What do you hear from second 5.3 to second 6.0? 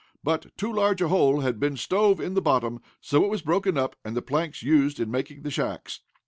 the shacks.